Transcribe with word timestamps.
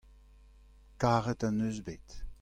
karet 0.99 1.43
en 1.47 1.57
deus 1.59 1.77
bet. 1.87 2.07